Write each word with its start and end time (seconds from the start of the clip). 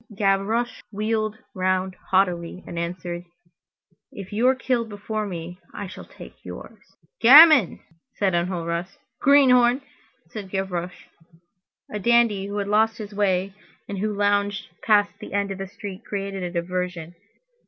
Gavroche 0.17 0.81
wheeled 0.91 1.37
round 1.53 1.95
haughtily, 2.09 2.63
and 2.65 2.79
answered:— 2.79 3.23
"If 4.11 4.33
you 4.33 4.47
are 4.47 4.55
killed 4.55 4.89
before 4.89 5.27
me, 5.27 5.59
I 5.75 5.85
shall 5.85 6.05
take 6.05 6.43
yours." 6.43 6.79
"Gamin!" 7.21 7.81
said 8.15 8.33
Enjolras. 8.33 8.97
"Greenhorn!" 9.19 9.83
said 10.31 10.49
Gavroche. 10.49 11.05
A 11.91 11.99
dandy 11.99 12.47
who 12.47 12.57
had 12.57 12.67
lost 12.67 12.97
his 12.97 13.13
way 13.13 13.53
and 13.87 13.99
who 13.99 14.11
lounged 14.15 14.69
past 14.81 15.11
the 15.19 15.33
end 15.33 15.51
of 15.51 15.59
the 15.59 15.67
street 15.67 16.03
created 16.03 16.41
a 16.41 16.49
diversion! 16.49 17.13